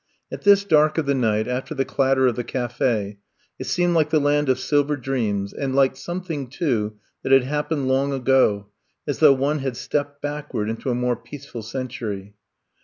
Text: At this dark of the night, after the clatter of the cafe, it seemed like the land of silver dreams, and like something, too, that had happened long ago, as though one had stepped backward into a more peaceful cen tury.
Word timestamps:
At 0.31 0.41
this 0.41 0.63
dark 0.63 0.97
of 0.97 1.05
the 1.05 1.13
night, 1.13 1.47
after 1.47 1.75
the 1.75 1.85
clatter 1.85 2.25
of 2.25 2.35
the 2.35 2.43
cafe, 2.43 3.19
it 3.59 3.65
seemed 3.67 3.93
like 3.93 4.09
the 4.09 4.19
land 4.19 4.49
of 4.49 4.57
silver 4.57 4.97
dreams, 4.97 5.53
and 5.53 5.75
like 5.75 5.95
something, 5.95 6.47
too, 6.49 6.97
that 7.21 7.31
had 7.31 7.43
happened 7.43 7.87
long 7.87 8.11
ago, 8.11 8.69
as 9.07 9.19
though 9.19 9.33
one 9.33 9.59
had 9.59 9.77
stepped 9.77 10.19
backward 10.19 10.71
into 10.71 10.89
a 10.89 10.95
more 10.95 11.15
peaceful 11.15 11.61
cen 11.61 11.87
tury. 11.87 12.33